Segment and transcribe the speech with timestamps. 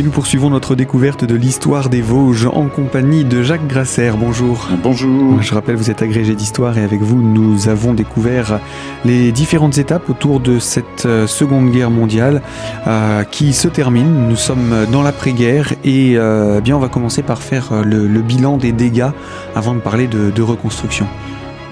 [0.00, 4.10] Et nous poursuivons notre découverte de l'histoire des Vosges en compagnie de Jacques Grasser.
[4.18, 4.66] Bonjour.
[4.82, 5.42] Bonjour.
[5.42, 8.60] Je rappelle, vous êtes agrégé d'histoire et avec vous, nous avons découvert
[9.04, 12.40] les différentes étapes autour de cette euh, Seconde Guerre mondiale
[12.86, 14.26] euh, qui se termine.
[14.26, 18.20] Nous sommes dans l'après-guerre et euh, eh bien on va commencer par faire le, le,
[18.22, 19.10] bilan des dégâts
[19.54, 21.06] avant de parler de, de reconstruction.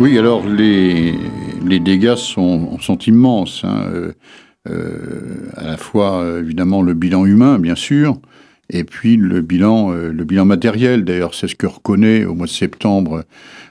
[0.00, 1.14] Oui, alors les,
[1.64, 3.62] les dégâts sont, sont immenses.
[3.64, 3.86] Hein.
[4.68, 8.20] Euh, euh, à la fois évidemment le bilan humain, bien sûr,
[8.70, 11.04] et puis le bilan, euh, le bilan matériel.
[11.04, 13.24] D'ailleurs, c'est ce que reconnaît au mois de septembre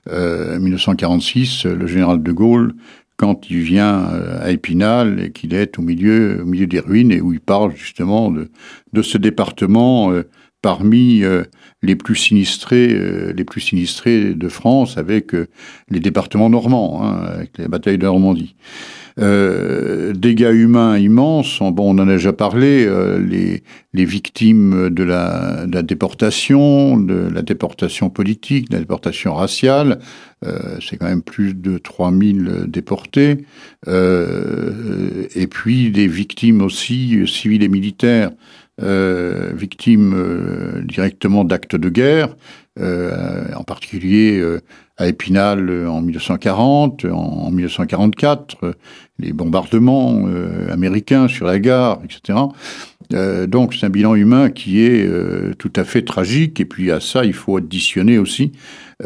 [0.09, 2.73] euh, 1946 le général de Gaulle
[3.17, 4.05] quand il vient
[4.41, 7.75] à Épinal et qu'il est au milieu, au milieu des ruines et où il parle
[7.75, 8.51] justement de,
[8.93, 10.29] de ce département euh,
[10.61, 11.43] parmi euh,
[11.81, 15.31] les plus sinistrés, euh, les plus sinistrés de France, avec
[15.89, 18.55] les départements normands, hein, avec les batailles de Normandie.
[19.19, 21.59] Euh, dégâts humains immenses.
[21.59, 22.85] Bon, on en a déjà parlé.
[22.85, 29.33] Euh, les, les victimes de la, de déportation, de la déportation politique, de la déportation
[29.33, 29.99] raciale.
[30.45, 33.45] Euh, c'est quand même plus de 3000 déportés.
[33.87, 38.31] Euh, et puis des victimes aussi civiles et militaires.
[38.79, 42.35] Victimes directement d'actes de guerre,
[42.79, 44.43] en particulier
[44.97, 48.75] à Épinal en 1940, en, en 1944,
[49.19, 50.25] les bombardements
[50.69, 52.37] américains sur la gare, etc.
[53.47, 55.09] donc c'est un bilan humain qui est
[55.57, 56.59] tout à fait tragique.
[56.59, 58.51] Et puis à ça, il faut additionner aussi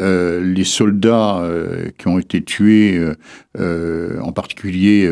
[0.00, 2.98] euh, les soldats euh, qui ont été tués,
[3.58, 5.10] euh, en particulier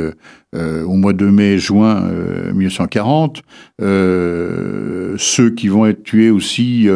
[0.54, 2.10] au mois de mai-juin
[2.54, 3.42] 1940,
[3.78, 6.88] ceux qui vont être tués aussi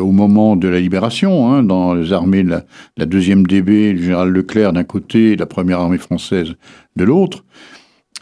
[0.00, 2.64] au moment de la libération, hein, dans les armées de la,
[2.96, 6.54] la deuxième DB, le général Leclerc d'un côté et la première armée française
[6.96, 7.44] de l'autre.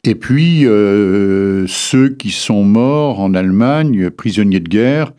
[0.05, 5.13] Et puis euh, ceux qui sont morts en Allemagne, prisonniers de guerre,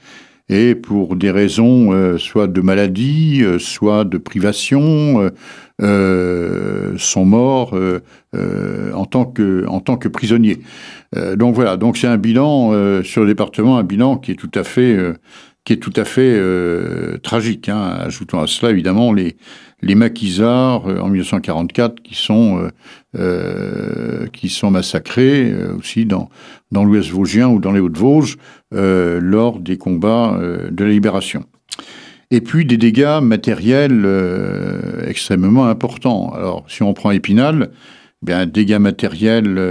[0.49, 5.31] et pour des raisons euh, soit de maladie, euh, soit de privation,
[5.81, 7.75] euh, sont morts
[8.33, 10.59] en tant que en tant que prisonniers.
[11.35, 12.71] donc voilà, donc c'est un bilan
[13.03, 14.95] sur le département, un bilan qui est tout à fait
[15.63, 16.39] qui est tout à fait
[17.21, 17.69] tragique.
[17.69, 17.97] Hein.
[17.99, 19.37] Ajoutons à cela évidemment les
[19.81, 22.69] les maquisards en 1944 qui sont
[23.15, 26.29] euh, qui sont massacrés euh, aussi dans,
[26.71, 28.37] dans l'Ouest vosgien ou dans les Hauts-de-Vosges
[28.73, 30.39] euh, lors des combats
[30.71, 31.45] de la libération.
[32.31, 34.07] Et puis des dégâts matériels
[35.05, 36.33] extrêmement importants.
[36.33, 39.61] Alors si on prend Épinal, eh bien dégâts matériels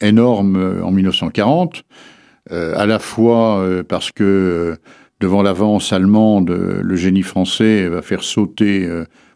[0.00, 1.84] énormes en 1940,
[2.50, 4.76] à la fois parce que
[5.20, 8.88] devant l'avance allemande, le génie français va faire sauter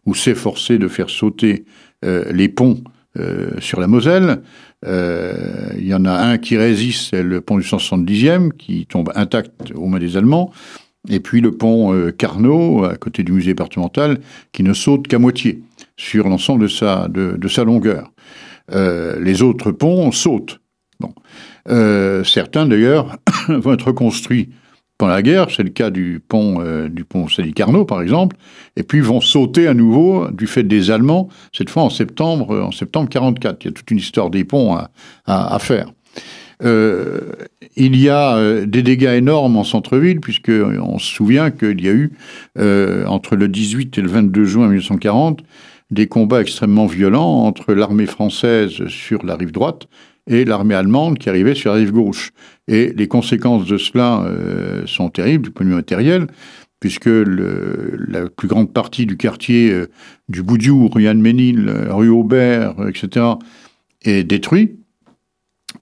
[0.07, 1.65] ou s'efforcer de faire sauter
[2.05, 2.83] euh, les ponts
[3.19, 4.43] euh, sur la Moselle.
[4.85, 9.13] Euh, il y en a un qui résiste, c'est le pont du 170e, qui tombe
[9.15, 10.51] intact aux mains des Allemands.
[11.09, 14.21] Et puis le pont euh, Carnot, à côté du musée départemental,
[14.53, 15.63] qui ne saute qu'à moitié
[15.97, 18.11] sur l'ensemble de sa, longueur.
[18.73, 20.61] Euh, les autres ponts sautent.
[21.69, 23.17] Euh, certains, d'ailleurs,
[23.49, 24.51] vont être construits
[24.99, 28.37] pendant la guerre, c'est le cas du pont euh, du pont Sadi Carnot par exemple,
[28.77, 32.71] et puis vont sauter à nouveau du fait des Allemands, cette fois en septembre en
[32.71, 33.65] septembre 44.
[33.65, 34.79] Il y a toute une histoire des ponts
[35.27, 35.89] à, faire.
[36.63, 37.33] Euh,
[37.77, 41.89] il y a euh, des dégâts énormes en centre-ville, puisque on se souvient qu'il y
[41.89, 42.13] a eu
[42.59, 45.43] euh, entre le 18 et le 22 juin 1940
[45.91, 49.89] des combats extrêmement violents entre l'armée française sur la rive droite
[50.27, 52.31] et l'armée allemande qui arrivait sur la rive gauche.
[52.69, 56.29] Et les conséquences de cela euh, sont terribles du point de vue matériel,
[56.81, 59.87] puisque la plus grande partie du quartier euh,
[60.29, 63.27] du Boudiou, rue Anne-Ménil, rue Aubert, etc.,
[64.05, 64.77] est détruit,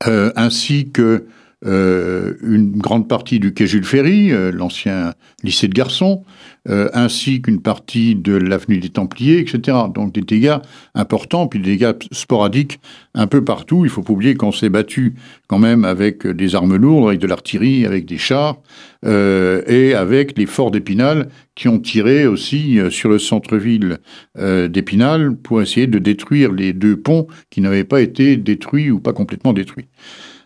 [0.07, 1.27] euh, ainsi que
[1.67, 5.13] euh, une grande partie du quai Jules Ferry, euh, l'ancien
[5.43, 6.25] lycée de garçons,
[6.71, 9.77] euh, ainsi qu'une partie de l'avenue des Templiers, etc.
[9.95, 10.57] Donc des dégâts
[10.95, 12.81] importants, puis des dégâts sporadiques
[13.15, 13.85] un peu partout.
[13.85, 15.15] Il faut pas oublier qu'on s'est battu
[15.49, 18.57] quand même avec des armes lourdes, avec de l'artillerie, avec des chars,
[19.03, 23.99] et avec les forts d'Épinal qui ont tiré aussi sur le centre-ville
[24.39, 29.15] d'Épinal pour essayer de détruire les deux ponts qui n'avaient pas été détruits ou pas
[29.15, 29.89] complètement détruits.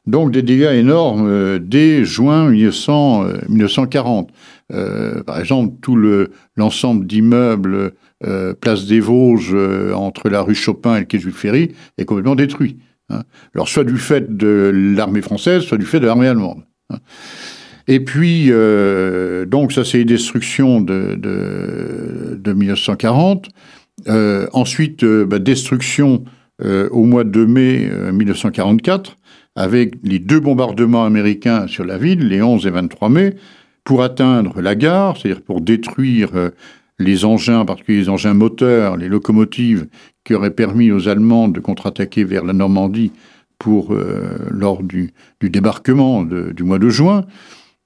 [0.06, 4.30] Donc des dégâts énormes euh, dès juin 1900, euh, 1940.
[4.72, 7.92] Euh, par exemple, tout le, l'ensemble d'immeubles
[8.62, 9.54] place des Vosges
[9.94, 12.78] entre la rue Chopin et le quai Jules Ferry est complètement détruit.
[13.10, 13.20] Hein.
[13.54, 16.62] Alors soit du fait de l'armée française, soit du fait de l'armée allemande.
[16.88, 17.00] Hein.
[17.86, 18.50] Et puis,
[19.46, 23.50] donc ça c'est les destructions de, de, de 1940.
[24.08, 26.24] Euh, ensuite, bah, destruction
[26.62, 29.18] au mois de mai 1944
[29.56, 33.36] avec les deux bombardements américains sur la ville, les 11 et 23 mai,
[33.84, 36.50] pour atteindre la gare, c'est-à-dire pour détruire euh,
[36.98, 39.86] les engins, en particulier les engins moteurs, les locomotives,
[40.24, 43.12] qui auraient permis aux Allemands de contre-attaquer vers la Normandie
[43.58, 47.24] pour, euh, lors du, débarquement du mois de juin.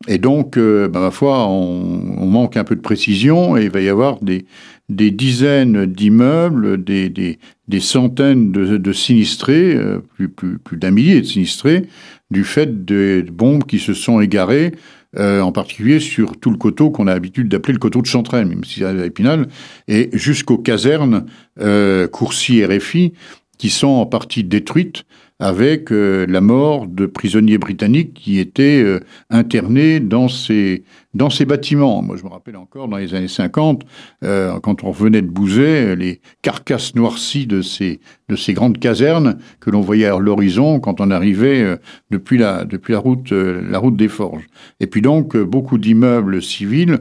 [0.07, 3.89] Et donc, ben, ma foi, on, manque un peu de précision et il va y
[3.89, 4.47] avoir des,
[4.89, 10.91] des dizaines d'immeubles, des, des, des, centaines de, de sinistrés, euh, plus, plus, plus d'un
[10.91, 11.87] millier de sinistrés,
[12.31, 14.73] du fait des bombes qui se sont égarées,
[15.17, 18.49] euh, en particulier sur tout le coteau qu'on a l'habitude d'appeler le coteau de Chantraine,
[18.49, 19.49] même si c'est à Épinal,
[19.89, 21.27] et jusqu'aux casernes
[21.61, 23.13] euh, Courcy et Réfi,
[23.59, 25.05] qui sont en partie détruites
[25.41, 29.01] avec euh, la mort de prisonniers britanniques qui étaient euh,
[29.31, 30.83] internés dans ces,
[31.15, 32.03] dans ces bâtiments.
[32.03, 33.83] Moi, je me rappelle encore, dans les années 50,
[34.25, 39.39] euh, quand on revenait de Bouzet, les carcasses noircies de ces, de ces grandes casernes
[39.61, 41.79] que l'on voyait à l'horizon quand on arrivait
[42.11, 44.47] depuis, la, depuis la, route, la route des Forges.
[44.81, 46.99] Et puis donc, beaucoup d'immeubles civils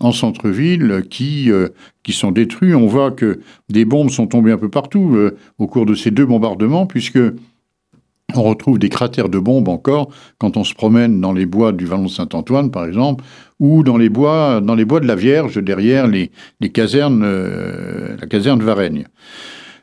[0.00, 1.50] en centre-ville qui,
[2.02, 2.74] qui sont détruits.
[2.74, 5.16] On voit que des bombes sont tombées un peu partout
[5.58, 7.20] au cours de ces deux bombardements, puisque
[8.34, 11.86] on retrouve des cratères de bombes encore quand on se promène dans les bois du
[11.86, 13.24] Vallon de Saint-Antoine, par exemple,
[13.60, 16.30] ou dans les bois, dans les bois de la Vierge, derrière les,
[16.72, 19.06] casernes, euh, la caserne Varennes.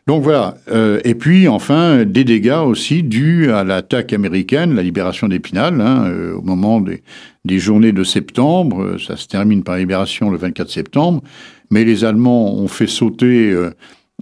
[0.07, 0.55] Donc voilà.
[0.69, 6.05] Euh, et puis enfin des dégâts aussi dus à l'attaque américaine, la libération d'Épinal, hein,
[6.07, 7.03] euh, au moment des,
[7.45, 8.97] des, journées de septembre.
[8.99, 11.21] Ça se termine par libération le 24 septembre,
[11.69, 13.55] mais les Allemands ont fait sauter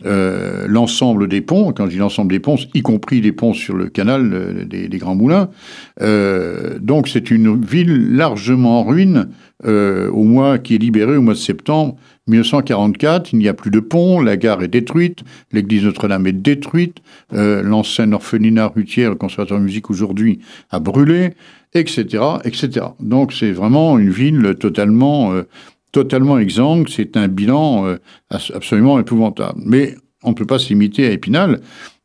[0.06, 3.76] euh, l'ensemble des ponts, quand je dis l'ensemble des ponts, y compris les ponts sur
[3.76, 5.50] le canal euh, des, Grands Moulins.
[6.02, 9.30] Euh, donc c'est une ville largement en ruine
[9.66, 11.98] au mois qui est libéré au mois de septembre
[12.28, 13.34] 1944.
[13.34, 17.00] Il n'y a plus de pont, la gare est détruite, l'église Notre-Dame est détruite,
[17.34, 21.32] l'ancienne orphelinat rutière, le conservatoire de musique aujourd'hui, a brûlé,
[21.74, 22.86] etc., etc.
[23.02, 25.34] Donc c'est vraiment une ville totalement
[25.92, 26.88] totalement exsangue.
[26.90, 27.98] C'est un bilan euh,
[28.54, 29.60] absolument épouvantable.
[29.66, 31.62] Mais on ne peut pas s'imiter à Épinal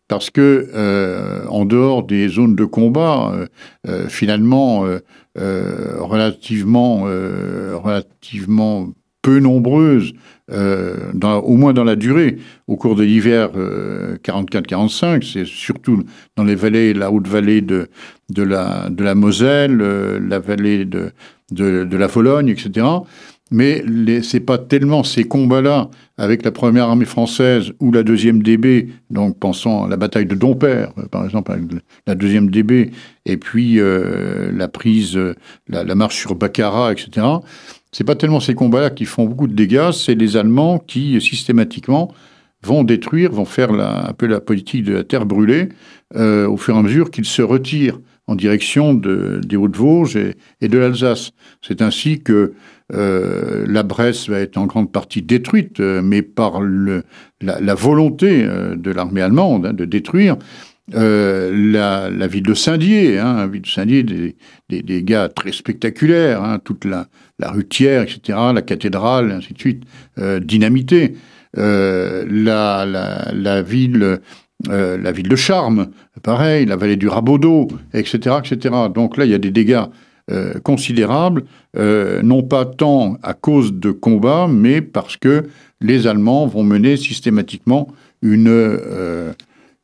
[0.09, 3.35] parce que euh, en dehors des zones de combat,
[3.87, 4.85] euh, finalement
[5.37, 8.89] relativement relativement
[9.23, 10.13] peu nombreuses,
[10.53, 12.37] au moins dans la durée,
[12.69, 13.51] au cours de l'hiver
[14.23, 16.05] 44-45, c'est surtout
[16.37, 17.89] dans les vallées, la haute vallée de,
[18.31, 21.11] de, la, de la Moselle, la vallée de,
[21.51, 22.85] de, de la Vologne, etc
[23.51, 23.83] mais
[24.23, 28.89] ce n'est pas tellement ces combats-là avec la première armée française ou la deuxième DB,
[29.11, 31.53] donc pensant à la bataille de Dompère, euh, par exemple,
[32.07, 32.91] la deuxième DB,
[33.27, 35.19] et puis euh, la prise,
[35.69, 37.27] la, marche sur Baccarat, etc.
[37.93, 42.13] C'est pas tellement ces combats-là qui font beaucoup de dégâts, c'est les Allemands qui systématiquement
[42.65, 45.69] vont détruire, vont faire un peu la politique de la terre brûlée
[46.17, 50.79] euh, au fur et à mesure qu'ils se retirent en direction des Hauts-de-Vosges et, de
[50.79, 51.33] l'Alsace.
[51.61, 52.55] C'est ainsi que
[52.93, 58.77] euh, la Bresse va être en grande partie détruite, euh, mais par la, volonté euh,
[58.77, 60.37] de l'armée allemande hein, de détruire
[60.93, 64.37] la, ville de Saint-Dié, hein, la ville de Saint-Dié, des,
[64.69, 67.07] des, gars très spectaculaires, hein, toute la,
[67.39, 69.85] la rutière, etc., la cathédrale, ainsi de suite,
[70.43, 71.15] dynamitée.
[71.55, 74.21] la, la, ville
[74.71, 75.89] euh, la ville de Charme,
[76.23, 78.75] pareil, la vallée du Rabaudot, etc., etc.
[78.95, 79.83] Donc là, il y a des dégâts
[80.31, 81.45] euh, considérables,
[81.77, 85.45] euh, non pas tant à cause de combats, mais parce que
[85.83, 87.89] les Allemands vont mener systématiquement
[88.23, 89.35] une,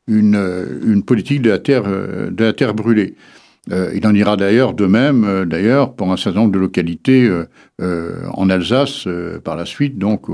[0.09, 3.17] une, politique de la terre, de la terre brûlée.
[3.71, 7.31] il en ira d'ailleurs de même, d'ailleurs, pour un certain nombre de localités
[7.83, 9.07] en Alsace
[9.45, 10.29] par la suite, donc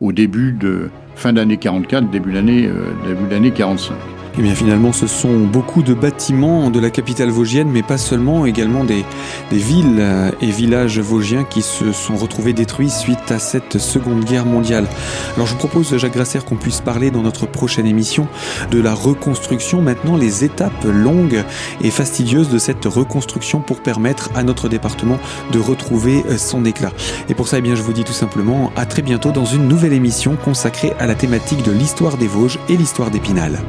[0.00, 2.70] au début de fin d'année 44, début d'année
[3.06, 3.94] début d'année 45.
[4.34, 7.98] Et eh bien finalement, ce sont beaucoup de bâtiments de la capitale vosgienne, mais pas
[7.98, 9.04] seulement, également des,
[9.50, 14.46] villes euh, et villages vosgiens qui se sont retrouvés détruits suite à cette Seconde Guerre
[14.46, 14.86] mondiale.
[15.34, 18.28] Alors je vous propose, Jacques Grasser, qu'on puisse parler dans notre prochaine émission
[18.70, 21.42] de la reconstruction, maintenant les étapes longues
[21.82, 25.18] et fastidieuses de cette reconstruction pour permettre à notre département
[25.50, 26.92] de retrouver euh, son éclat.
[27.28, 29.66] Et pour ça, eh bien, je vous dis tout simplement à très bientôt dans une
[29.66, 33.60] nouvelle émission consacrée à la thématique de l'histoire des Vosges et l'histoire d'Épinal.